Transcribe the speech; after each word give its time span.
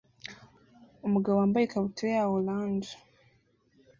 Umugabo 1.07 1.35
wambaye 1.39 1.63
ikabutura 1.65 2.11
ya 2.17 2.25
orange 2.37 2.89